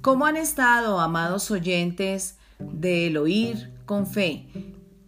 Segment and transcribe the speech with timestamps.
[0.00, 4.46] ¿Cómo han estado, amados oyentes del oír con fe?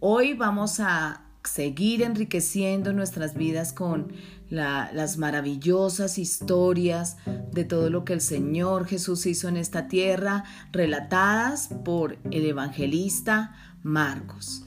[0.01, 4.11] Hoy vamos a seguir enriqueciendo nuestras vidas con
[4.49, 7.15] las maravillosas historias
[7.53, 10.43] de todo lo que el Señor Jesús hizo en esta tierra,
[10.73, 14.65] relatadas por el evangelista Marcos.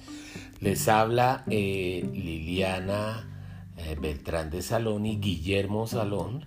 [0.60, 3.28] Les habla eh, Liliana
[3.76, 6.42] eh, Beltrán de Salón y Guillermo Salón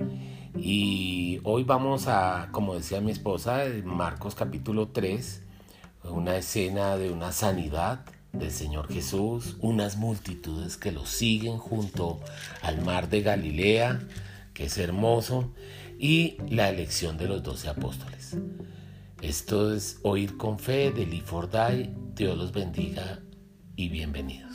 [0.59, 5.43] y hoy vamos a, como decía mi esposa, Marcos capítulo 3,
[6.05, 12.19] una escena de una sanidad del Señor Jesús, unas multitudes que lo siguen junto
[12.61, 13.99] al mar de Galilea,
[14.53, 15.53] que es hermoso,
[15.99, 18.37] y la elección de los doce apóstoles.
[19.21, 21.93] Esto es Oír con Fe de Lee Forday.
[22.13, 23.19] Dios los bendiga
[23.75, 24.46] y bienvenidos.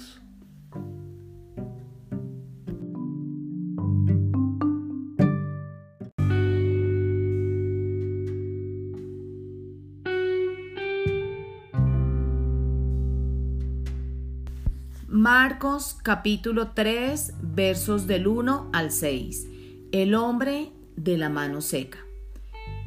[15.23, 19.47] Marcos capítulo 3 versos del 1 al 6.
[19.93, 21.99] El hombre de la mano seca.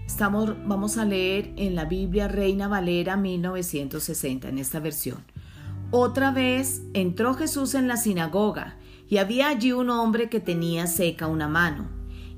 [0.06, 5.24] Estamos, vamos a leer en la Biblia Reina Valera 1960 en esta versión.
[5.92, 8.76] Otra vez entró Jesús en la sinagoga
[9.08, 11.88] y había allí un hombre que tenía seca una mano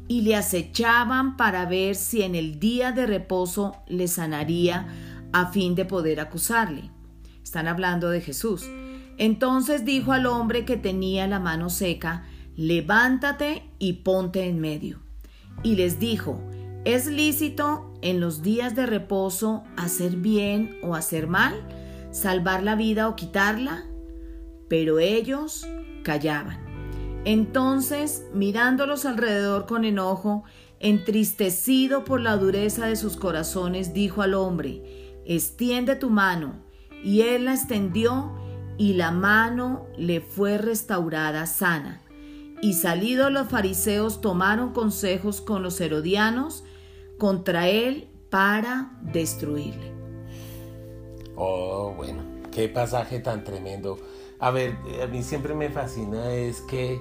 [0.08, 4.90] y le acechaban para ver si en el día de reposo le sanaría
[5.34, 6.92] a fin de poder acusarle.
[7.42, 8.70] Están hablando de Jesús.
[9.18, 15.00] Entonces dijo al hombre que tenía la mano seca, levántate y ponte en medio.
[15.64, 16.40] Y les dijo,
[16.86, 21.56] ¿es lícito en los días de reposo hacer bien o hacer mal,
[22.12, 23.86] salvar la vida o quitarla?
[24.70, 25.68] Pero ellos
[26.04, 26.60] callaban.
[27.26, 30.44] Entonces, mirándolos alrededor con enojo,
[30.80, 36.54] entristecido por la dureza de sus corazones, dijo al hombre, extiende tu mano.
[37.04, 38.32] Y él la extendió
[38.78, 42.02] y la mano le fue restaurada sana.
[42.62, 46.64] Y salidos los fariseos tomaron consejos con los herodianos
[47.18, 49.92] contra él para destruirle.
[51.36, 54.00] Oh, bueno, qué pasaje tan tremendo.
[54.40, 57.00] A ver, a mí siempre me fascina es que,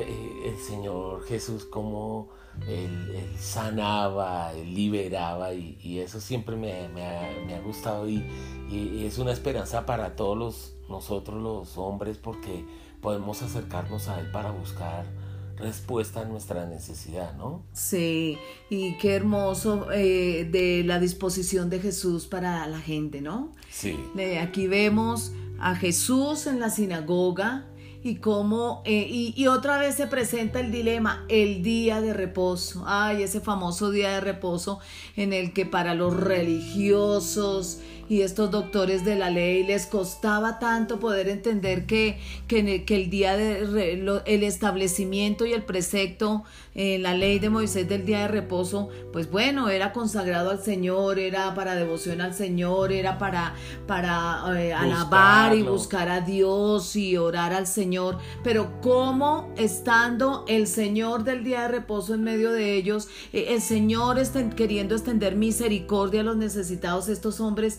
[0.00, 2.30] el Señor Jesús como
[2.66, 8.24] él, sanaba, él liberaba y, eso siempre me, ha, gustado y
[9.04, 12.64] es una esperanza para todos los nosotros los hombres porque
[13.00, 15.06] podemos acercarnos a Él para buscar
[15.60, 17.62] respuesta a nuestra necesidad, ¿no?
[17.72, 18.38] Sí,
[18.70, 23.52] y qué hermoso eh, de la disposición de Jesús para la gente, ¿no?
[23.70, 23.96] Sí.
[24.40, 27.66] aquí vemos a Jesús en la sinagoga
[28.02, 32.82] y cómo, eh, y, y, otra vez se presenta el dilema, el día de reposo,
[32.86, 34.80] ay, ese famoso día de reposo
[35.16, 40.98] en el que para los religiosos y estos doctores de la ley les costaba tanto
[40.98, 46.42] poder entender que, que, el día de el establecimiento y el precepto
[46.74, 51.20] en la ley de Moisés del día de reposo, pues bueno, era consagrado al Señor,
[51.20, 53.54] era para devoción al Señor, era para,
[53.86, 60.66] para eh, alabar y buscar a Dios y orar al Señor, pero cómo estando el
[60.66, 65.36] Señor del día de reposo en medio de ellos, eh, el Señor está queriendo extender
[65.36, 67.78] misericordia a los necesitados, estos hombres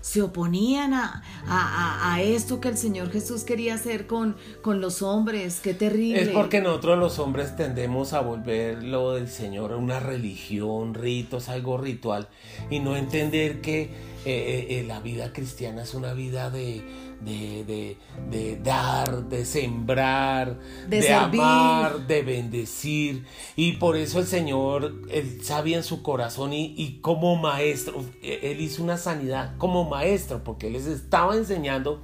[0.00, 5.60] se oponían a, a, esto que el Señor Jesús quería hacer con, con los hombres.
[5.60, 6.22] Qué terrible.
[6.22, 11.78] Es porque nosotros los hombres tendemos a volver lo del Señor una religión, ritos, algo
[11.78, 12.28] ritual,
[12.70, 13.90] y no entender que eh,
[14.24, 17.96] eh, eh, la vida cristiana es una vida de de,
[18.30, 20.58] de, dar, de sembrar,
[20.88, 23.24] de, amar, de bendecir.
[23.56, 28.82] Y por eso el Señor, él sabía en su corazón y, como maestro, él hizo
[28.82, 32.00] una sanidad como maestro, porque les estaba enseñando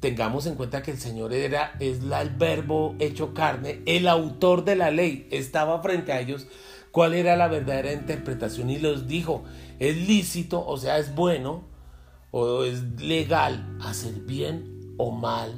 [0.00, 4.64] tengamos en cuenta que el Señor era es la, el verbo hecho carne, el autor
[4.64, 6.46] de la ley, estaba frente a ellos
[6.92, 9.44] cuál era la verdadera interpretación y los dijo,
[9.78, 11.64] es lícito, o sea, es bueno
[12.30, 15.54] o es legal hacer bien o mal,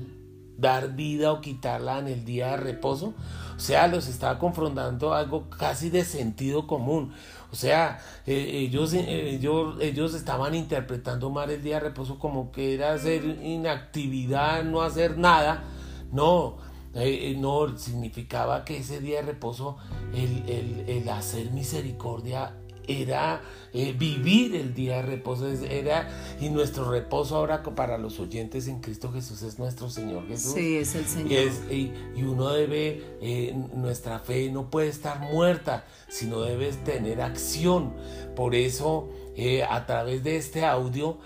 [0.59, 3.15] dar vida o quitarla en el día de reposo.
[3.57, 7.13] O sea, los estaba confrontando algo casi de sentido común.
[7.53, 12.53] O sea, eh, ellos, eh, ellos, ellos estaban interpretando mal el día de reposo como
[12.53, 15.65] que era hacer inactividad, no hacer nada.
[16.13, 16.59] No,
[16.95, 19.77] eh, no significaba que ese día de reposo,
[20.15, 22.55] el, el, el hacer misericordia
[22.87, 23.43] era
[23.73, 26.09] eh, vivir el día de reposo, era,
[26.41, 30.55] y nuestro reposo ahora para los oyentes en Cristo Jesús es nuestro Señor Jesús.
[30.55, 31.53] Sí, es el Señor.
[31.71, 37.93] Y, y, uno debe, eh, nuestra fe no puede estar muerta, sino debe tener acción.
[38.35, 41.19] Por eso eh, a través de este audio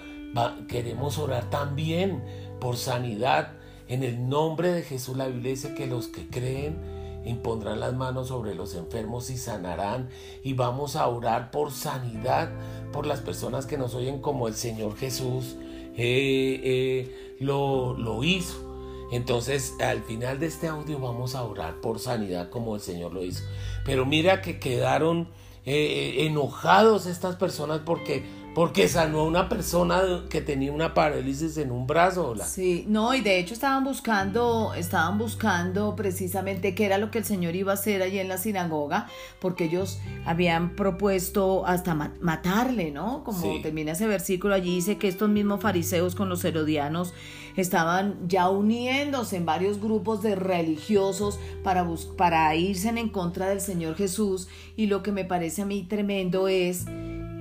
[0.69, 2.23] queremos orar también
[2.61, 3.53] por sanidad.
[3.89, 6.94] En el nombre de Jesús la Biblia dice que los que creen
[7.25, 10.09] impondrán las manos sobre los enfermos y sanarán.
[10.43, 12.51] Y vamos a orar por sanidad,
[12.93, 15.57] por las personas que nos oyen como el Señor Jesús
[15.97, 18.73] eh, eh, lo, lo hizo.
[19.13, 23.25] Entonces, al final de este audio vamos a orar por sanidad como el Señor lo
[23.25, 23.45] hizo.
[23.85, 25.29] Pero mira que quedaron
[25.67, 28.23] eh, enojados estas personas porque
[28.55, 32.35] porque sanó a una persona que tenía una parálisis en un brazo.
[32.47, 37.25] Sí, no, y de hecho estaban buscando, estaban buscando precisamente qué era lo que el
[37.25, 39.09] Señor iba a hacer allí en la sinagoga,
[39.41, 43.25] porque ellos habían propuesto hasta matarle, ¿no?
[43.25, 47.13] Como termina ese versículo, allí dice que estos mismos fariseos con los herodianos
[47.57, 51.87] estaban ya uniéndose en varios grupos de religiosos para,
[52.17, 54.49] para irse en contra del Señor Jesús.
[54.77, 56.87] Y lo que me parece a mí tremendo es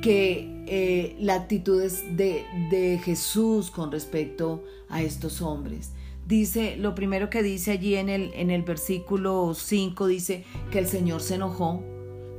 [0.02, 5.92] que eh, la actitud es de, de Jesús con respecto a estos hombres.
[6.28, 10.88] Dice, lo primero que dice allí en el, en el versículo 5, dice que el
[10.88, 11.84] Señor se enojó.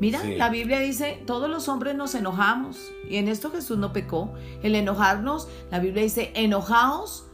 [0.01, 2.79] Mira, la Biblia dice, todos los hombres nos enojamos
[3.09, 4.33] y en esto Jesús no pecó.
[4.63, 7.27] El enojarnos, la Biblia dice, enojaos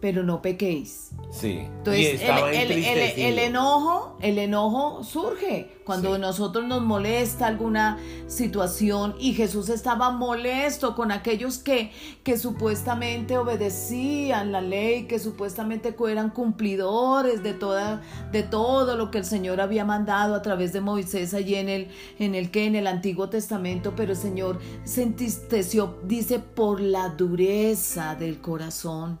[0.00, 1.10] pero no pequéis.
[1.30, 1.58] Sí.
[1.60, 9.68] Entonces, el, enojo, el enojo surge cuando a nosotros nos molesta alguna situación y Jesús
[9.68, 11.92] estaba molesto con aquellos que,
[12.24, 18.02] que supuestamente obedecían la ley, que supuestamente eran cumplidores de toda,
[18.32, 21.88] de todo lo que el Señor había mandado a través de Moisés allí en el,
[22.18, 27.10] en el que en el Antiguo Testamento, pero el Señor se entristeció, dice, por la
[27.10, 29.18] dureza del corazón.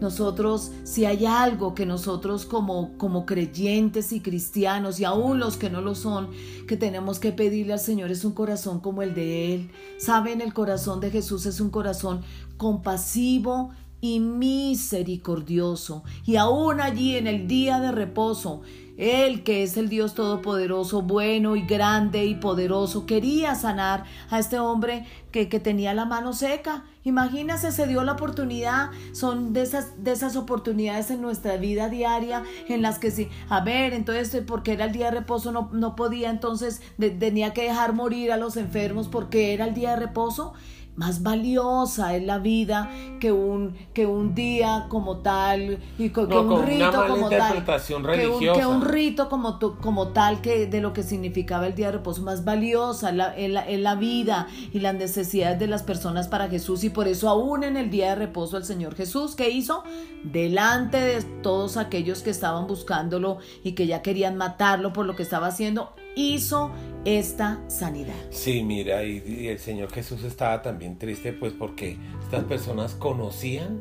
[0.00, 5.70] Nosotros, si hay algo que nosotros como, como creyentes y cristianos, y aún los que
[5.70, 6.28] no lo son,
[6.66, 9.70] que tenemos que pedirle al Señor es un corazón como el de Él.
[9.98, 12.22] Saben, el corazón de Jesús es un corazón
[12.56, 16.04] compasivo y misericordioso.
[16.24, 18.62] Y aún allí en el día de reposo,
[18.98, 24.58] él, que es el Dios Todopoderoso, bueno y grande y poderoso, quería sanar a este
[24.58, 26.84] hombre que, tenía la mano seca.
[27.04, 28.90] Imagínase, se dio la oportunidad.
[29.12, 33.60] Son de esas, de esas oportunidades en nuestra vida diaria en las que sí, a
[33.60, 37.92] ver, entonces, porque era el día de reposo, no, no podía, entonces tenía que dejar
[37.92, 40.54] morir a los enfermos porque era el día de reposo
[40.98, 42.90] más valiosa es la vida
[43.20, 48.82] que un, que un día como tal y que, un rito como tal que un,
[48.82, 53.10] rito como, como tal que de lo que significaba el día de reposo más valiosa
[53.36, 57.28] es la, la, vida y las necesidades de las personas para Jesús y por eso
[57.28, 59.84] aún en el día de reposo el Señor Jesús ¿qué hizo?
[60.24, 65.22] delante de todos aquellos que estaban buscándolo y que ya querían matarlo por lo que
[65.22, 66.72] estaba haciendo hizo
[67.04, 68.14] esta sanidad.
[68.30, 73.80] Sí, mira, y, el Señor Jesús estaba también triste pues porque estas personas conocían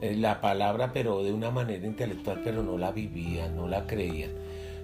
[0.00, 4.30] eh, la palabra pero de una manera intelectual pero no la vivían, no la creían.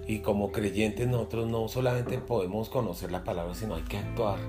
[0.07, 4.39] Y como creyentes nosotros no solamente podemos conocer la palabra, sino hay que actuar.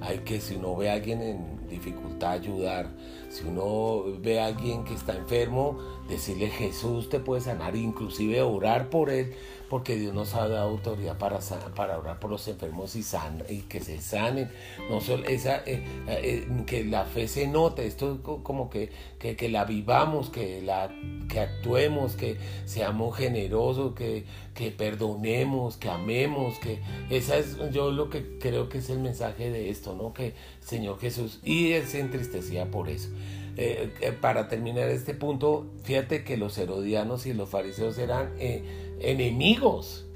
[0.00, 2.88] Hay que, si uno ve a alguien en dificultad, ayudar.
[3.28, 5.78] Si uno ve a alguien que está enfermo,
[6.08, 9.34] decirle Jesús te puede sanar, inclusive orar por él
[9.68, 11.40] porque Dios nos ha dado autoridad para,
[11.74, 14.50] para orar por los enfermos y, san, y que se sanen.
[14.88, 19.64] No solo esa, eh, eh, que la fe se note, esto como que, que, la
[19.64, 20.90] vivamos, que, la,
[21.28, 24.24] que actuemos, que seamos generosos, que,
[24.54, 29.50] que perdonemos, que amemos, que esa es yo lo que creo que es el mensaje
[29.50, 30.12] de esto, ¿no?
[30.12, 33.08] Que Señor Jesús, y Él se entristecía por eso.
[33.58, 38.34] Eh, para terminar este punto, fíjate que los herodianos y los fariseos eran
[39.00, 40.06] enemigos,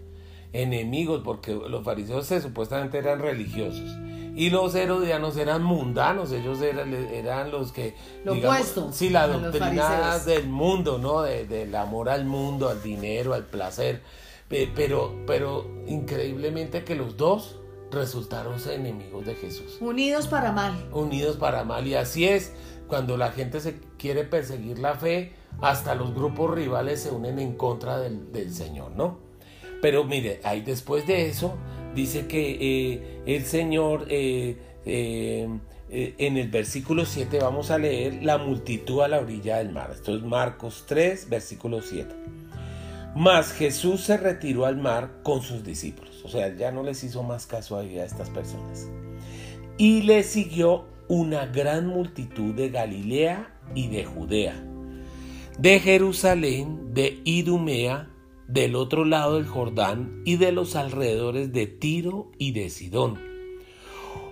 [0.52, 3.96] enemigos, porque los fariseos supuestamente eran religiosos
[4.34, 7.94] y los herodianos eran mundanos, ellos eran, eran los que...
[8.24, 8.90] Lo opuesto.
[8.92, 11.22] Sí, la doctrina del mundo, ¿no?
[11.22, 14.02] del amor al mundo, al dinero, al placer.
[14.48, 17.56] Pero, pero increíblemente que los dos
[17.90, 19.78] resultaron ser enemigos de Jesús.
[19.80, 20.88] Unidos para mal.
[20.92, 21.86] Unidos para mal.
[21.86, 22.52] Y así es,
[22.86, 27.54] cuando la gente se quiere perseguir la fe, hasta los grupos rivales se unen en
[27.54, 29.18] contra del, Señor, ¿no?
[29.82, 31.56] Pero mire, ahí después de eso
[31.94, 35.48] dice que eh, el Señor, eh, eh,
[35.90, 39.90] en el versículo 7 vamos a leer la multitud a la orilla del mar.
[39.92, 42.14] Esto es Marcos 3, versículo 7.
[43.16, 46.22] Mas Jesús se retiró al mar con sus discípulos.
[46.24, 48.88] O sea, ya no les hizo más caso a estas personas.
[49.78, 54.69] Y le siguió una gran multitud de Galilea y de Judea
[55.60, 58.08] de Jerusalén, de Idumea,
[58.48, 63.18] del otro lado del Jordán y de los alrededores de Tiro y de Sidón.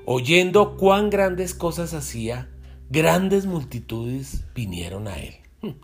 [0.06, 2.48] oyendo cuán grandes cosas hacía,
[2.88, 5.34] grandes multitudes vinieron a él.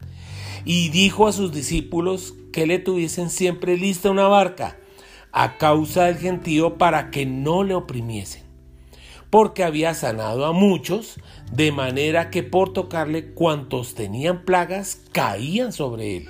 [0.65, 4.79] Y dijo a sus discípulos que le tuviesen siempre lista una barca
[5.31, 8.44] a causa del gentío para que no le oprimiesen,
[9.35, 11.17] porque había sanado a muchos,
[11.51, 16.29] de manera que por tocarle cuantos tenían plagas caían sobre él.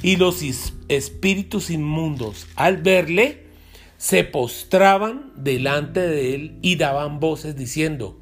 [0.00, 0.40] Y los
[0.86, 3.46] espíritus inmundos, al verle,
[3.96, 8.20] se postraban delante de él y daban voces diciendo,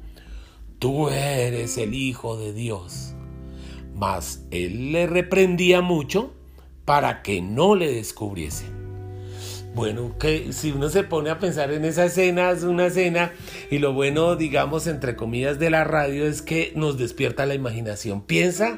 [0.79, 3.13] Tú eres el Hijo de Dios.
[3.93, 6.33] Mas él le reprendía mucho
[6.83, 8.78] para que no le descubriese.
[9.79, 13.31] Bueno, que si uno se pone a pensar en esa escena, es una escena,
[13.71, 18.21] y lo bueno, digamos, entre comillas, de la radio es que nos despierta la imaginación.
[18.21, 18.77] Piensa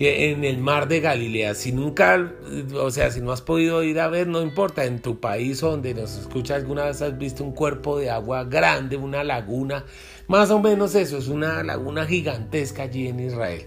[0.00, 1.54] en el mar de Galilea.
[1.54, 2.32] Si nunca,
[2.74, 5.94] o sea, si no has podido ir a ver, no importa, en tu país donde
[5.94, 9.84] nos escucha alguna vez has visto un cuerpo de agua grande, una laguna,
[10.26, 13.62] más o menos eso, es una laguna gigantesca allí en Israel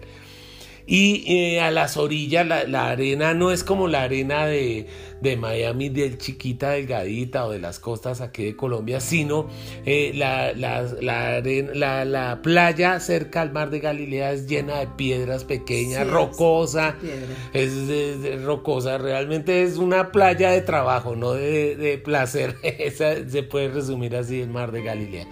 [0.87, 4.87] y eh, a las orillas la, arena no es como la arena de,
[5.21, 9.47] de, Miami del chiquita delgadita o de las costas aquí de Colombia sino
[9.85, 10.83] eh, la, la,
[12.05, 16.95] la, playa cerca al mar de Galilea es llena de piedras pequeñas rocosa.
[17.53, 22.55] es, rocosa realmente es una playa de trabajo no de, de placer.
[22.63, 25.27] Esa, se puede resumir así el mar de Galilea.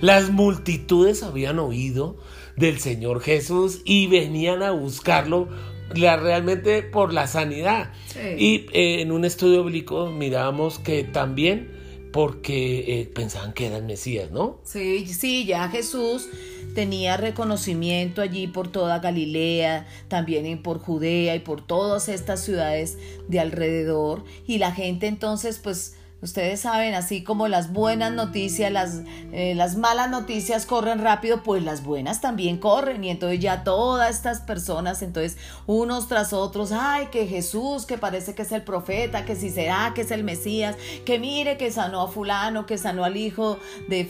[0.00, 2.16] Las multitudes habían oído
[2.56, 5.48] del Señor Jesús y venían a buscarlo
[5.90, 7.92] realmente por la sanidad.
[8.38, 11.78] Y eh, en un estudio bíblico mirábamos que también
[12.12, 14.58] porque eh, pensaban que era el Mesías, ¿no?
[14.64, 16.28] Sí, sí, ya Jesús
[16.74, 23.40] tenía reconocimiento allí por toda Galilea, también por Judea y por todas estas ciudades de
[23.40, 24.24] alrededor.
[24.46, 29.00] Y la gente entonces pues Ustedes saben, así como las buenas noticias, las,
[29.32, 33.02] eh, las malas noticias corren rápido, pues las buenas también corren.
[33.04, 38.34] Y entonces ya todas estas personas, entonces unos tras otros, ay, que Jesús, que parece
[38.34, 42.02] que es el profeta, que si será, que es el Mesías, que mire que sanó
[42.02, 43.58] a fulano, que sanó al hijo
[43.88, 44.06] de,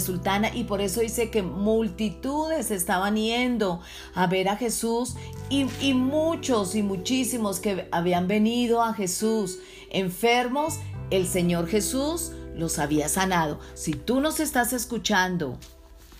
[0.00, 0.50] Sultana.
[0.52, 3.80] Y por eso dice que multitudes estaban yendo
[4.14, 5.14] a ver a Jesús
[5.48, 9.60] y, y muchos y muchísimos que habían venido a Jesús
[9.90, 13.60] enfermos el Señor Jesús los había sanado.
[13.74, 15.58] Si tú nos estás escuchando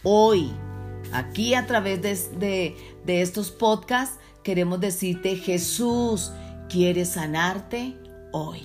[0.03, 0.53] hoy,
[1.13, 2.01] aquí a través
[2.39, 2.77] de,
[3.07, 6.33] estos podcasts, queremos decirte, Jesús
[6.69, 7.97] quiere sanarte
[8.33, 8.63] hoy.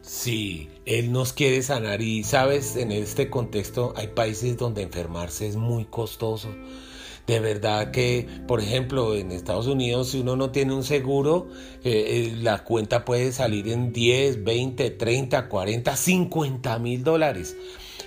[0.00, 5.56] Sí, Él nos quiere sanar y sabes, en este contexto hay países donde enfermarse es
[5.56, 6.48] muy costoso
[7.32, 11.48] de verdad que, por ejemplo, en Estados Unidos, si uno no tiene un seguro,
[11.82, 17.56] eh, eh, la cuenta puede salir en 10, 20, 30, 40, 50 mil dólares.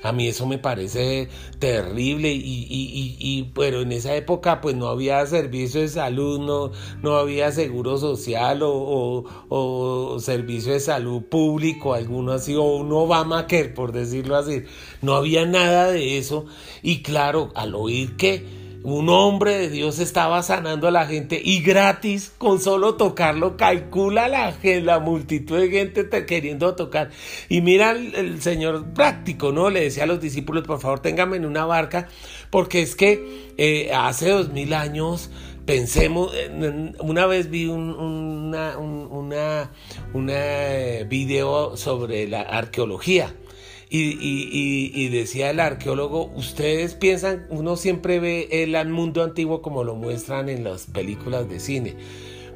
[0.04, 4.88] A mí eso me parece terrible y, y, y, pero en esa época pues no
[4.88, 11.96] había servicio de salud, no, no había seguro social o, o, servicio de salud público,
[11.96, 14.62] alguno así, o un Obamacare por decirlo así.
[15.02, 16.46] No había nada de eso
[16.84, 21.64] y claro, al oír que un hombre de Dios estaba sanando a la gente y
[21.64, 27.10] gratis, con solo tocarlo, calcula la, multitud de gente queriendo tocar.
[27.50, 29.72] Y mira el, Señor práctico, ¿no?
[29.72, 32.10] Le decía a los discípulos, por favor, ténganme en una barca,
[32.52, 35.32] porque es que eh, hace dos mil años
[35.66, 36.32] pensemos,
[37.00, 39.72] una vez vi un una
[40.28, 43.34] eh, video sobre la arqueología
[43.90, 50.50] y, decía el arqueólogo, ustedes piensan, uno siempre ve el mundo antiguo como lo muestran
[50.50, 51.96] en las películas de cine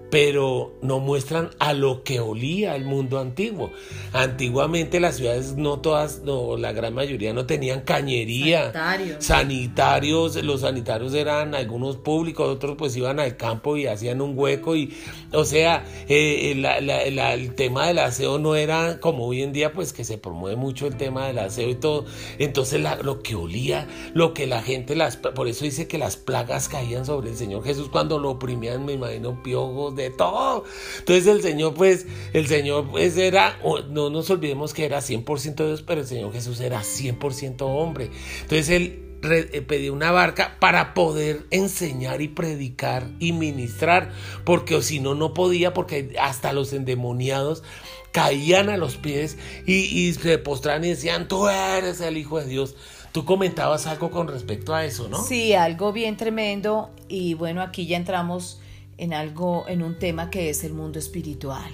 [0.10, 3.72] pero no muestran a lo que olía el mundo antiguo.
[4.14, 8.72] Antiguamente las ciudades no todas, no, la gran mayoría no tenían cañería,
[9.20, 10.36] sanitarios.
[10.44, 14.94] los sanitarios eran algunos públicos, otros pues iban al campo y hacían un hueco y,
[15.32, 20.04] o sea, eh, el tema del aseo no era como hoy en día pues que
[20.04, 22.06] se promueve mucho el tema del aseo y todo,
[22.40, 26.70] entonces lo que olía, lo que la gente, las, por eso dice que las plagas
[26.70, 30.64] caían sobre el Señor Jesús cuando lo oprimían, me imagino, piojos, de todo.
[31.00, 35.82] Entonces el Señor, pues, el Señor, pues era, no nos olvidemos que era 100% Dios,
[35.82, 38.10] pero el Señor Jesús era 100% hombre.
[38.42, 44.12] Entonces él eh, pedía una barca para poder enseñar y predicar y ministrar,
[44.46, 47.64] porque si no, no podía, porque hasta los endemoniados
[48.12, 52.46] caían a los pies y, y se postraban y decían, tú eres el Hijo de
[52.46, 52.76] Dios.
[53.12, 55.24] Tú comentabas algo con respecto a eso, ¿no?
[55.24, 58.62] Sí, algo bien tremendo y bueno, aquí ya entramos
[59.00, 61.72] en algo, en un tema que es el mundo espiritual.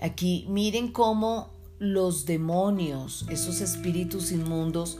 [0.00, 4.98] Aquí miren cómo los demonios, esos espíritus inmundos,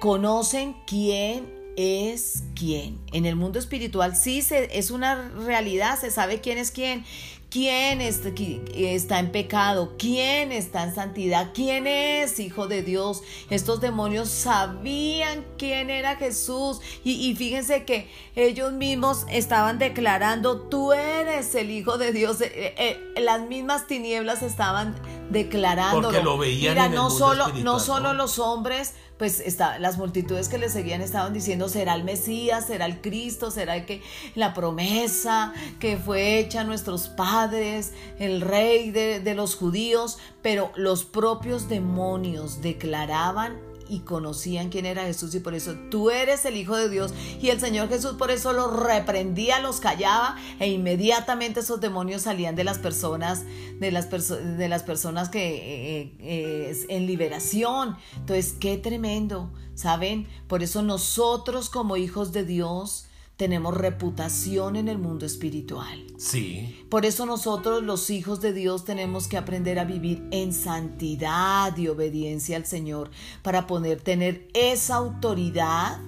[0.00, 2.98] conocen quién es quién.
[3.12, 7.04] En el mundo espiritual sí se, es una realidad, se sabe quién es quién.
[7.50, 9.94] ¿Quién está en pecado?
[9.98, 11.52] ¿Quién está en santidad?
[11.54, 13.22] ¿Quién es hijo de Dios?
[13.48, 16.82] Estos demonios sabían quién era Jesús.
[17.04, 22.42] Y, fíjense que ellos mismos estaban declarando, tú eres el hijo de Dios.
[22.42, 24.94] Eh, eh, las mismas tinieblas estaban
[25.30, 26.02] declarando.
[26.02, 29.40] Porque lo veían Mira, en el no, mundo solo, espiritual, no solo los hombres pues
[29.40, 33.76] está, las multitudes que le seguían estaban diciendo, será el Mesías, será el Cristo, será
[33.76, 34.00] el que
[34.36, 40.70] la promesa que fue hecha a nuestros padres, el rey de, de los judíos, pero
[40.76, 46.56] los propios demonios declaraban y conocían quién era Jesús y por eso tú eres el
[46.56, 51.60] Hijo de Dios y el Señor Jesús por eso los reprendía, los callaba e inmediatamente
[51.60, 53.44] esos demonios salían de las personas,
[53.78, 57.96] de las, de las personas que eh, eh, en liberación.
[58.16, 60.28] Entonces, qué tremendo, ¿saben?
[60.46, 63.07] Por eso nosotros como hijos de Dios,
[63.38, 66.04] tenemos reputación en el mundo espiritual.
[66.16, 66.76] Sí.
[66.88, 71.86] Por eso nosotros los hijos de Dios tenemos que aprender a vivir en santidad y
[71.86, 73.10] obediencia al Señor
[73.42, 76.00] para poder tener esa autoridad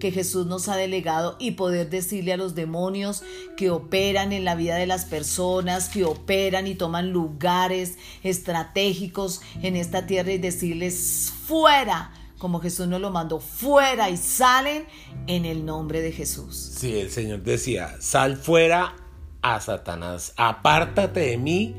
[0.00, 3.22] que Jesús nos ha delegado y poder decirle a los demonios
[3.58, 9.76] que operan en la vida de las personas, que operan y toman lugares estratégicos en
[9.76, 14.86] esta tierra y decirles fuera como Jesús nos lo mandó, fuera y salen
[15.26, 16.54] en el nombre de Jesús.
[16.56, 18.96] Sí, el Señor decía, sal fuera
[19.42, 21.74] a Satanás, apártate de mí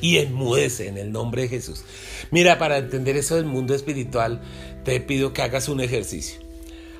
[0.00, 1.84] y enmudece en el nombre de Jesús.
[2.30, 4.40] Mira, para entender eso del mundo espiritual,
[4.84, 6.40] te pido que hagas un ejercicio.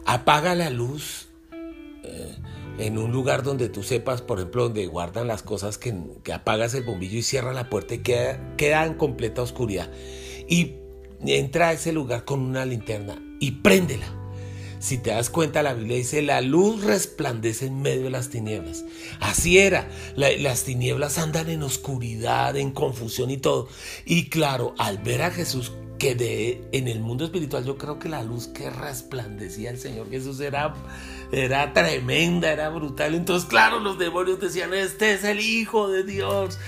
[0.06, 1.28] Apaga la luz
[2.02, 2.36] eh,
[2.78, 5.94] en un lugar donde tú sepas, por ejemplo, donde guardan las cosas, que,
[6.32, 9.90] apagas el bombillo y cierra la puerta y queda, queda en completa oscuridad.
[10.48, 10.74] Y
[11.26, 14.06] entra a ese lugar con una linterna y préndela.
[14.78, 18.84] Si te das cuenta, la Biblia dice, la luz resplandece en medio de las tinieblas.
[19.18, 23.66] Así era, las tinieblas andan en oscuridad, en confusión y todo.
[24.04, 28.10] Y claro, al ver a Jesús, que de, en el mundo espiritual yo creo que
[28.10, 30.74] la luz que resplandecía el Señor Jesús era,
[31.34, 33.14] era tremenda, era brutal.
[33.14, 36.58] Entonces, claro, los demonios decían, este es el Hijo de Dios.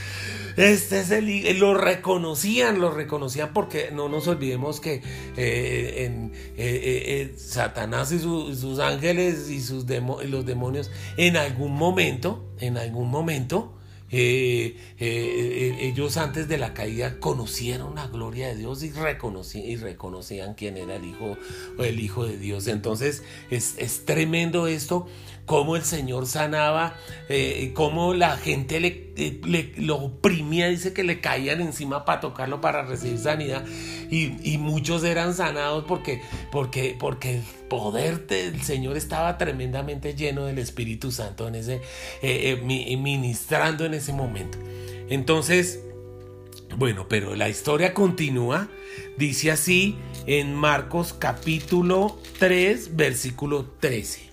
[0.57, 5.03] Este es el lo reconocían, lo reconocían porque no nos olvidemos que eh,
[5.37, 13.11] eh, eh, Satanás y sus ángeles y sus los demonios en algún momento, en algún
[13.11, 13.76] momento,
[14.11, 20.77] ellos antes de la caída conocieron la gloria de Dios y, reconocían, y reconocían quién
[20.77, 21.37] era el Hijo,
[21.79, 22.69] el hijo de Dios.
[22.69, 25.07] Entonces es, es tremendo esto
[25.47, 26.97] cómo el Señor sanaba,
[27.29, 32.21] eh, cómo la gente le, eh, le, lo oprimía, dice que le caían encima para
[32.21, 33.65] tocarlo para recibir sanidad.
[34.11, 40.59] Y, muchos eran sanados porque, porque, porque el poder del Señor estaba tremendamente lleno del
[40.59, 41.81] Espíritu Santo en ese,
[42.23, 42.61] eh,
[42.99, 44.59] ministrando en ese momento.
[45.09, 45.81] Entonces,
[46.77, 48.69] bueno, pero la historia continúa.
[49.17, 54.27] Dice así en Marcos capítulo 3, versículo 13.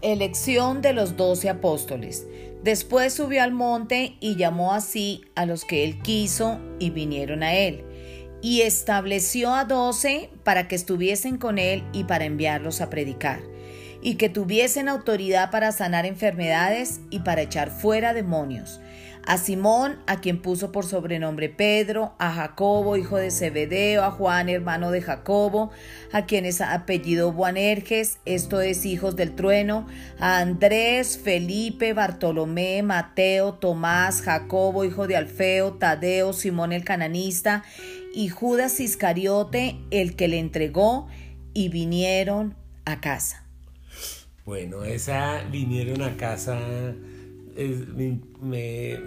[0.00, 2.26] Elección de los doce apóstoles.
[2.62, 7.54] Después subió al monte y llamó así a los que él quiso y vinieron a
[7.54, 7.84] él.
[8.40, 13.40] Y estableció a doce para que estuviesen con él y para enviarlos a predicar.
[14.00, 18.80] Y que tuviesen autoridad para sanar enfermedades y para echar fuera demonios
[19.24, 24.48] a Simón, a quien puso por sobrenombre Pedro, a Jacobo, hijo de Zebedeo, a Juan,
[24.48, 25.70] hermano de Jacobo,
[26.12, 29.86] a quien es apellido Boanerges, esto es hijos del trueno,
[30.18, 37.64] a Andrés, Felipe, Bartolomé, Mateo, Tomás, Jacobo, hijo de Alfeo, Tadeo, Simón el cananista,
[38.14, 41.08] y Judas Iscariote, el que le entregó,
[41.54, 43.44] y vinieron a casa.
[44.44, 46.58] Bueno, esa vinieron a casa
[48.42, 48.98] me,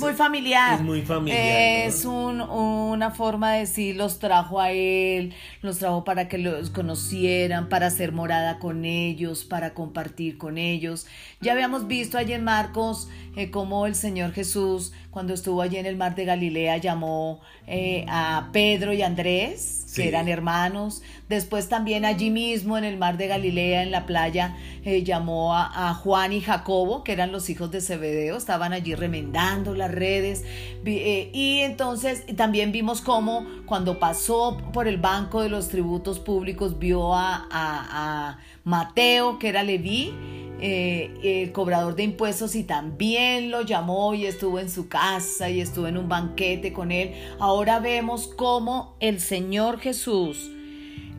[0.00, 0.74] muy familiar.
[0.74, 1.86] Es muy familiar.
[1.86, 7.68] Es una forma de decir, los trajo a él, los trajo para que los conocieran,
[7.68, 11.06] para hacer morada con ellos, para compartir con ellos.
[11.40, 15.86] Ya habíamos visto allí en Marcos eh, cómo el Señor Jesús, cuando estuvo allí en
[15.86, 21.02] el mar de Galilea, llamó eh, a Pedro y Andrés que eran hermanos.
[21.28, 25.94] Después también allí mismo en el mar de Galilea, en la playa, eh, llamó a,
[25.94, 30.44] Juan y Jacobo, que eran los hijos de Zebedeo, estaban allí remendando las redes.
[30.84, 36.78] Eh, y entonces también vimos cómo cuando pasó por el banco de los tributos públicos
[36.78, 40.12] vio a, Mateo, que era Leví,
[40.60, 45.60] eh, el cobrador de impuestos y también lo llamó y estuvo en su casa y
[45.60, 47.14] estuvo en un banquete con él.
[47.38, 50.50] Ahora vemos cómo el Señor Jesús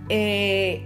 [0.10, 0.86] eh,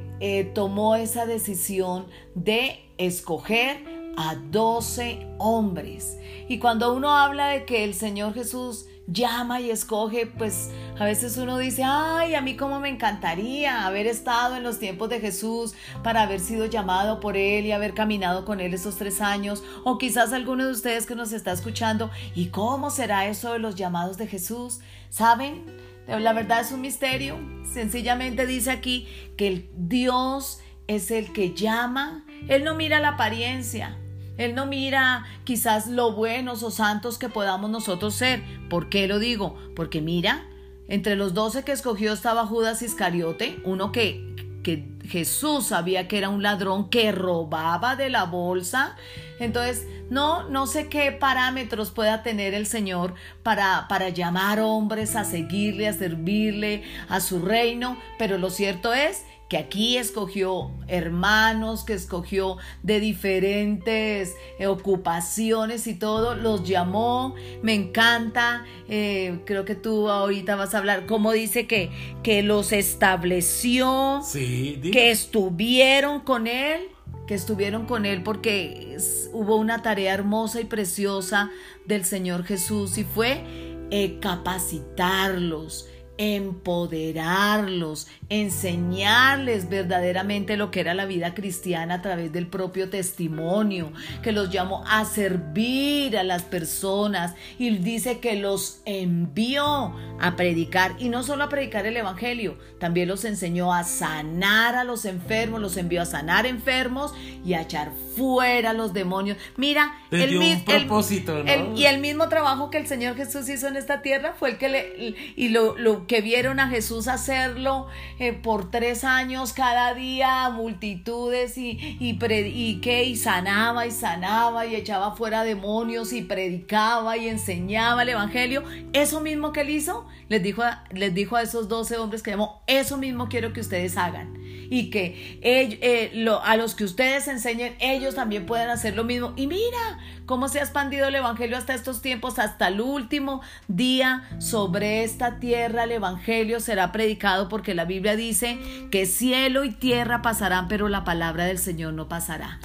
[0.53, 6.17] tomó esa decisión de escoger a doce hombres.
[6.47, 11.37] Y cuando uno habla de que el Señor Jesús llama y escoge, pues a veces
[11.37, 15.73] uno dice, ay, a mí como me encantaría haber estado en los tiempos de Jesús
[16.03, 19.63] para haber sido llamado por Él y haber caminado con Él esos tres años.
[19.83, 23.75] O quizás alguno de ustedes que nos está escuchando, ¿y cómo será eso de los
[23.75, 24.79] llamados de Jesús?
[25.09, 25.65] ¿Saben?
[26.07, 27.37] La verdad es un misterio.
[27.71, 32.25] Sencillamente dice aquí que el Dios es el que llama.
[32.47, 33.97] Él no mira la apariencia.
[34.37, 38.41] Él no mira quizás lo buenos o santos que podamos nosotros ser.
[38.69, 39.55] ¿Por qué lo digo?
[39.75, 40.45] Porque mira,
[40.87, 46.29] entre los doce que escogió estaba Judas Iscariote, uno que, que Jesús sabía que era
[46.29, 48.95] un ladrón que robaba de la bolsa.
[49.39, 55.23] Entonces, no, no sé qué parámetros pueda tener el Señor para, para llamar hombres a
[55.23, 61.93] seguirle, a servirle a su reino, pero lo cierto es que aquí escogió hermanos, que
[61.93, 70.09] escogió de diferentes eh, ocupaciones y todo, los llamó, me encanta, eh, creo que tú
[70.09, 71.91] ahorita vas a hablar, como dice que,
[72.23, 76.89] que los estableció, que estuvieron con él,
[77.27, 78.97] que estuvieron con él porque
[79.31, 81.51] hubo una tarea hermosa y preciosa
[81.85, 83.43] del Señor Jesús y fue
[83.91, 92.89] eh, capacitarlos, empoderarlos, enseñarles verdaderamente lo que era la vida cristiana a través del propio
[92.89, 100.35] testimonio, que los llamó a servir a las personas y dice que los envió a
[100.35, 105.05] predicar y no solo a predicar el Evangelio, también los enseñó a sanar a los
[105.05, 109.37] enfermos, los envió a sanar enfermos y a echar fuera a los demonios.
[109.57, 111.43] Mira, el, propósito,
[111.75, 114.69] y el mismo trabajo que el Señor Jesús hizo en esta tierra fue el que
[114.69, 117.87] le y lo, lo que vieron a Jesús hacerlo
[118.19, 124.65] eh, por tres años cada día, multitudes y, y, y, que, y sanaba y sanaba
[124.65, 128.63] y echaba fuera demonios y predicaba y enseñaba el Evangelio.
[128.93, 132.31] Eso mismo que él hizo, les dijo a, les dijo a esos doce hombres que
[132.31, 134.42] llamó, eso mismo quiero que ustedes hagan.
[134.69, 139.33] Y que eh, a los que ustedes enseñen, ellos también pueden hacer lo mismo.
[139.35, 144.29] Y mira cómo se ha expandido el Evangelio hasta estos tiempos, hasta el último día
[144.39, 145.83] sobre esta tierra.
[145.83, 148.57] El Evangelio será predicado porque la Biblia dice
[148.91, 152.59] que cielo y tierra pasarán, pero la palabra del Señor no pasará.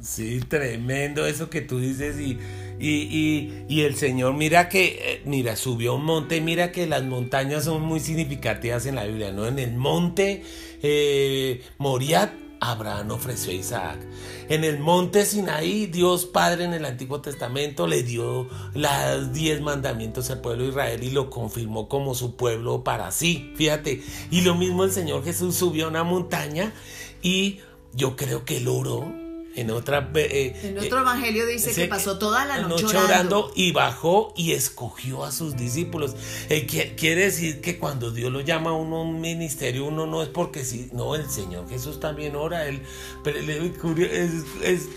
[0.00, 2.38] Sí, tremendo eso que tú dices y,
[2.78, 7.82] y, el Señor, mira que, eh, mira, subió un monte, mira que las montañas son
[7.82, 9.46] muy significativas en la Biblia, ¿no?
[9.46, 10.44] En el monte
[10.82, 13.98] eh, Moriat, Abraham ofreció a Isaac.
[14.48, 20.30] En el monte Sinaí, Dios Padre en el Antiguo Testamento le dio los diez mandamientos
[20.30, 23.52] al pueblo de Israel y lo confirmó como su pueblo para sí.
[23.56, 26.72] Fíjate, y lo mismo el Señor Jesús subió a una montaña
[27.22, 27.60] y
[27.92, 29.27] yo creo que el oro
[29.58, 33.52] en otra eh, en otro evangelio dice que pasó toda la noche, orando.
[33.54, 36.14] y bajó y escogió a sus discípulos.
[36.48, 40.22] Eh, quiere decir que cuando Dios lo llama a uno a un ministerio, uno no
[40.22, 42.82] es porque sí, no, el Señor Jesús también ora, él,
[43.24, 44.88] pero es, es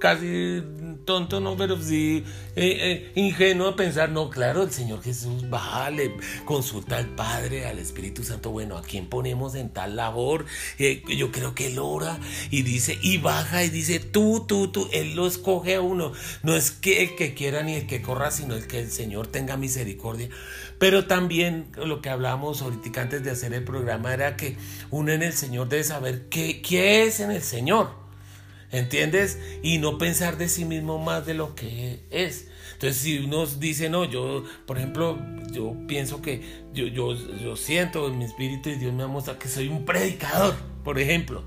[0.00, 0.62] casi
[1.04, 2.24] tonto, no, pero sí
[2.56, 7.78] eh, ingenuo a pensar, no, claro, el Señor Jesús va, le consulta al Padre, al
[7.78, 10.44] Espíritu Santo, bueno, ¿a quién ponemos en tal labor?
[10.78, 12.18] yo creo que él ora
[12.50, 16.12] y dice, y baja y dice, tú, tú, tú, Él lo escoge a uno.
[16.42, 19.26] No es que el que quiera ni el que corra, sino el que el Señor
[19.26, 20.28] tenga misericordia.
[20.78, 24.56] Pero también lo que hablábamos ahorita antes de hacer el programa era que
[24.90, 27.90] uno en el Señor debe saber qué, qué es en el Señor.
[28.70, 29.38] ¿Entiendes?
[29.62, 32.48] Y no pensar de sí mismo más de lo que es.
[32.74, 35.18] Entonces, si uno dice, no, yo, por ejemplo,
[35.52, 36.42] yo pienso que
[36.74, 40.54] yo, yo, yo siento en mi espíritu y Dios me muestra que soy un predicador,
[40.84, 41.44] por ejemplo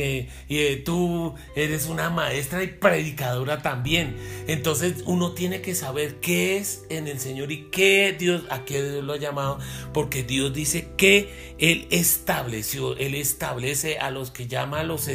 [0.00, 4.16] que eh, tú eres una maestra y predicadora también.
[4.46, 8.82] Entonces uno tiene que saber qué es en el Señor y qué Dios, a qué
[8.82, 9.58] Dios lo ha llamado,
[9.92, 15.06] porque Dios dice que Él estableció, Él establece a los que llama, los,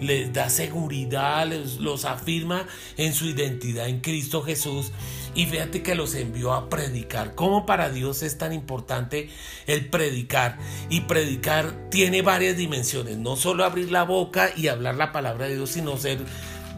[0.00, 1.46] les da seguridad,
[1.78, 4.90] los afirma en su identidad en Cristo Jesús
[5.34, 7.34] y fíjate que los envió a predicar.
[7.34, 9.30] ¿Cómo para Dios es tan importante
[9.66, 10.58] el predicar?
[10.88, 13.16] Y predicar tiene varias dimensiones.
[13.18, 16.18] No solo abrir la boca y hablar la palabra de Dios, sino ser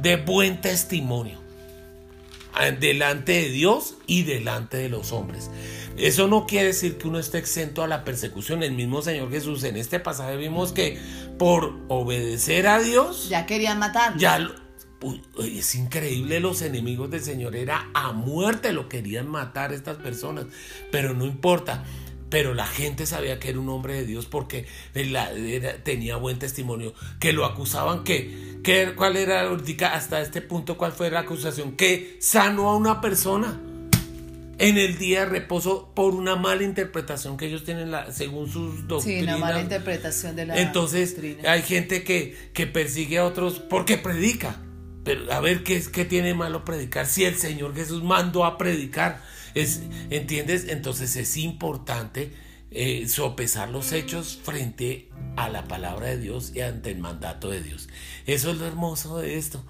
[0.01, 1.43] de buen testimonio
[2.79, 5.51] delante de Dios y delante de los hombres.
[5.97, 8.62] Eso no quiere decir que uno esté exento a la persecución.
[8.62, 10.99] El mismo Señor Jesús en este pasaje vimos que
[11.38, 14.17] por obedecer a Dios ya querían matar.
[14.17, 14.38] Ya
[15.38, 20.47] es increíble, los enemigos del Señor era a muerte, lo querían matar estas personas,
[20.91, 21.85] pero no importa.
[22.31, 24.65] pero la gente sabía que era un hombre de Dios porque
[25.85, 29.47] tenía buen testimonio, que lo acusaban que, que cuál era
[29.93, 33.61] hasta este punto cuál fue la acusación, que sanó a una persona
[34.59, 38.87] en el día de reposo por una mala interpretación que ellos tienen la, según sus
[38.88, 39.25] doctrinas.
[39.25, 43.99] Sí, una mala interpretación de la Entonces, hay gente que, que persigue a otros porque
[43.99, 44.59] predica.
[45.05, 49.23] Pero a ver qué, qué tiene malo predicar si el Señor Jesús mandó a predicar.
[49.55, 50.69] Es, ¿Entiendes?
[50.69, 52.33] Entonces es importante
[52.71, 57.62] eh, sopesar los hechos frente a la palabra de Dios y ante el mandato de
[57.62, 57.88] Dios.
[58.27, 59.62] Eso es lo hermoso de esto.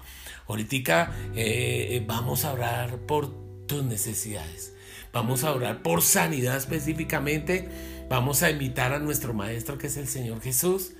[0.47, 3.33] Ahorita eh, vamos a orar por
[3.65, 4.73] tus necesidades.
[5.11, 7.67] Vamos a orar por sanidad específicamente.
[8.09, 10.93] Vamos a imitar a nuestro Maestro que es el Señor Jesús.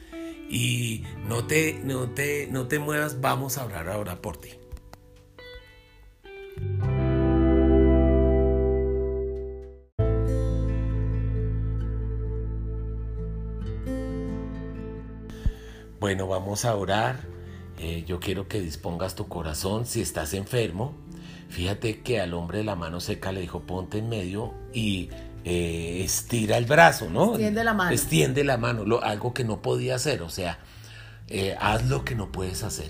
[0.50, 4.50] Y no te, no te, no te muevas, vamos a orar ahora por ti.
[16.04, 17.22] Bueno, vamos a orar.
[17.80, 20.94] Eh, yo quiero que dispongas tu corazón si estás enfermo.
[21.48, 25.10] Fíjate que al hombre de la mano seca le dijo ponte en medio y
[25.46, 27.32] eh, estira el brazo, ¿no?
[27.32, 27.92] Extiende la mano.
[27.92, 30.60] Extiende la mano, lo, algo que no podía hacer, o sea,
[31.28, 32.90] eh, haz lo que no puedes hacer.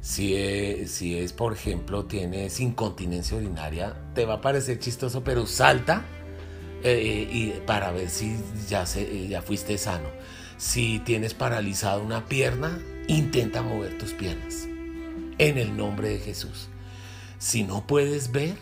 [0.00, 5.46] Si es, si es, por ejemplo, tienes incontinencia urinaria, te va a parecer chistoso, pero
[5.46, 6.04] salta
[6.82, 8.36] eh, y para ver si
[8.68, 10.08] ya, se, ya fuiste sano.
[10.56, 14.66] Si tienes paralizada una pierna, intenta mover tus piernas.
[15.38, 16.68] En el nombre de Jesús.
[17.38, 18.56] Si no puedes ver,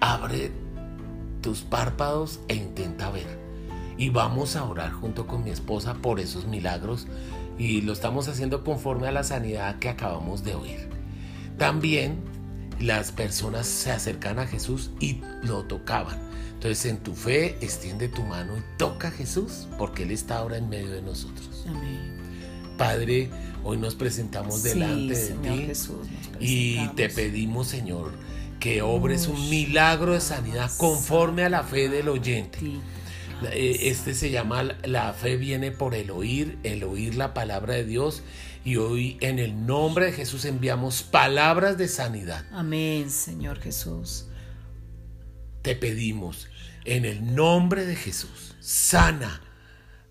[0.00, 0.52] abre
[1.42, 3.38] tus párpados e intenta ver.
[3.98, 7.06] Y vamos a orar junto con mi esposa por esos milagros
[7.58, 10.88] y lo estamos haciendo conforme a la sanidad que acabamos de oír.
[11.58, 12.16] También
[12.80, 16.18] las personas se acercan a Jesús y lo tocaban.
[16.54, 20.56] Entonces en tu fe extiende tu mano y toca a Jesús porque Él está ahora
[20.56, 21.64] en medio de nosotros.
[21.68, 22.18] Amén.
[22.78, 23.30] Padre,
[23.64, 25.72] hoy nos presentamos delante de ti
[26.40, 28.12] y te pedimos, Señor,
[28.62, 32.60] que obres un milagro de sanidad conforme a la fe del oyente.
[33.50, 37.84] Eh, este se llama la fe viene por el oír, el oír la palabra de
[37.84, 38.22] Dios
[38.64, 42.44] y hoy en el nombre de Jesús enviamos palabras de sanidad.
[42.52, 44.26] Amén, Señor Jesús.
[45.62, 46.46] Te pedimos
[46.84, 49.42] en el nombre de Jesús, sana.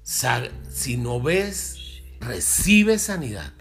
[0.03, 1.77] Si no ves
[2.19, 3.53] recibe sanidad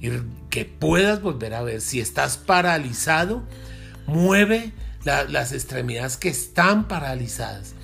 [0.00, 0.10] y
[0.50, 1.80] que puedas volver a ver.
[1.80, 3.42] Si estás paralizado,
[4.08, 4.72] mueve
[5.04, 7.74] las extremidades que están paralizadas.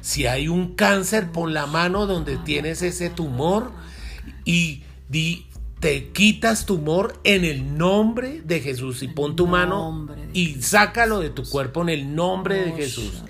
[0.00, 3.70] Si hay un cáncer, pon la mano donde tienes ese tumor
[4.44, 5.46] y di,
[5.80, 11.30] te quitas tumor en el nombre de Jesús y pon tu mano y sácalo de
[11.30, 13.22] tu cuerpo en el nombre de Jesús.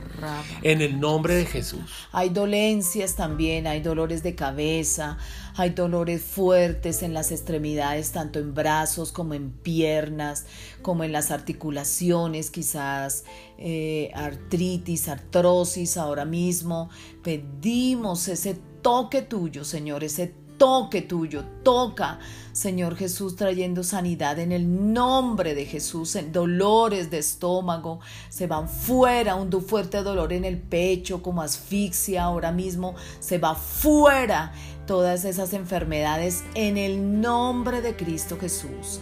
[0.63, 2.09] En el nombre de Jesús.
[2.13, 5.19] Hay dolencias también, hay dolores de cabeza,
[5.57, 10.47] hay dolores fuertes en las extremidades, tanto en brazos como en piernas,
[10.83, 13.25] como en las articulaciones, quizás
[13.59, 16.91] eh, artritis, artrosis ahora mismo.
[17.23, 22.19] Pedimos ese toque tuyo, Señor, ese toque tuyo, toca,
[22.53, 28.69] Señor Jesús, trayendo sanidad en el nombre de Jesús, en dolores de estómago, se van
[28.69, 34.53] fuera, un fuerte dolor en el pecho, como asfixia ahora mismo, se va fuera
[34.87, 39.01] todas esas enfermedades en el nombre de Cristo Jesús.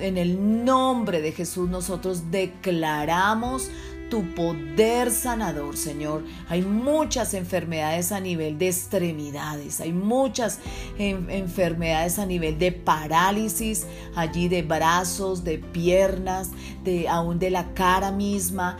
[0.00, 3.68] En el nombre de Jesús nosotros declaramos
[4.08, 6.24] tu poder sanador, Señor.
[6.48, 10.58] Hay muchas enfermedades a nivel de extremidades, hay muchas
[10.98, 16.50] enfermedades a nivel de parálisis, allí de brazos, de piernas,
[16.84, 18.78] de aún de la cara misma.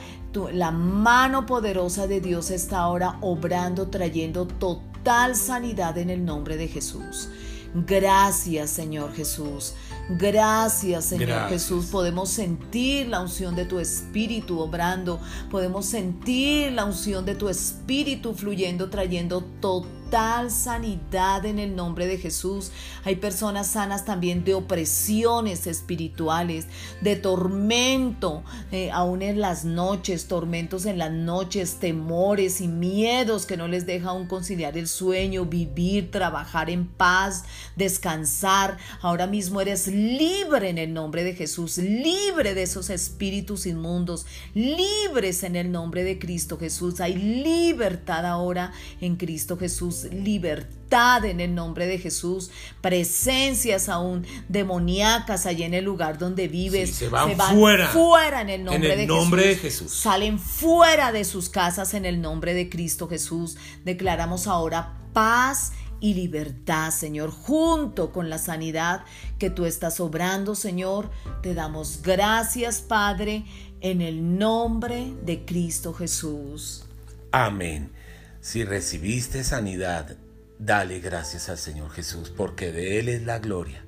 [0.52, 6.68] la mano poderosa de Dios está ahora obrando, trayendo total sanidad en el nombre de
[6.68, 7.28] Jesús.
[7.74, 9.74] Gracias, Señor Jesús.
[10.08, 11.86] Gracias, Señor Jesús.
[11.86, 15.20] Podemos sentir la unción de tu Espíritu obrando.
[15.50, 22.06] Podemos sentir la unción de tu Espíritu fluyendo, trayendo todo total sanidad en el nombre
[22.06, 22.70] de Jesús.
[23.04, 26.66] Hay personas sanas también de opresiones espirituales,
[27.02, 28.42] de tormento,
[28.72, 33.84] eh, aún en las noches, tormentos en las noches, temores y miedos que no les
[33.84, 37.44] deja aún conciliar el sueño, vivir, trabajar en paz,
[37.76, 38.78] descansar.
[39.02, 45.42] Ahora mismo eres libre en el nombre de Jesús, libre de esos espíritus inmundos, libres
[45.42, 46.98] en el nombre de Cristo Jesús.
[47.02, 55.46] Hay libertad ahora en Cristo Jesús, libertad en el nombre de Jesús, presencias aún demoníacas
[55.46, 56.94] allí en el lugar donde vives.
[56.94, 59.92] se van, fuera, fuera en el nombre, en el nombre de Jesús.
[59.92, 63.56] Salen fuera de sus casas en el nombre de Cristo Jesús.
[63.84, 69.04] Declaramos ahora paz y libertad, Señor, junto con la sanidad
[69.38, 71.10] que tú estás obrando, Señor.
[71.42, 73.44] Te damos gracias, Padre,
[73.80, 76.84] en el nombre de Cristo Jesús.
[77.32, 77.97] Amén.
[78.40, 80.16] Si recibiste sanidad,
[80.58, 83.84] dale gracias al Señor Jesús, porque de Él es la gloria.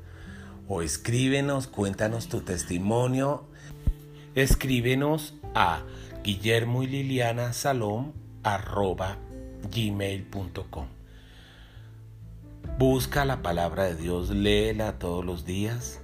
[0.68, 3.44] O escríbenos, cuéntanos tu testimonio.
[4.34, 5.82] Escríbenos a
[6.22, 9.16] Guillermo y Liliana Salom arroba
[9.72, 10.86] gmail.com.
[12.78, 16.00] Busca la palabra de Dios, léela todos los días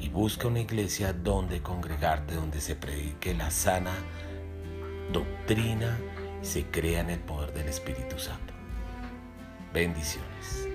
[0.00, 3.92] y busca una iglesia donde congregarte, donde se predique la sana
[5.12, 5.98] doctrina
[6.42, 8.52] se crea en el poder del Espíritu Santo.
[9.72, 10.68] Bendiciones.